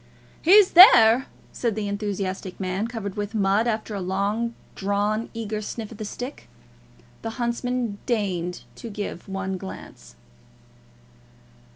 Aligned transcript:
"He's 0.41 0.71
there," 0.71 1.27
said 1.51 1.75
the 1.75 1.87
enthusiastic 1.87 2.59
man, 2.59 2.87
covered 2.87 3.15
with 3.15 3.35
mud, 3.35 3.67
after 3.67 3.93
a 3.93 4.01
long 4.01 4.55
drawn, 4.73 5.29
eager 5.35 5.61
sniff 5.61 5.91
at 5.91 5.99
the 5.99 6.05
stick. 6.05 6.47
The 7.21 7.29
huntsman 7.37 7.99
deigned 8.07 8.63
to 8.77 8.89
give 8.89 9.29
one 9.29 9.59
glance. 9.59 10.15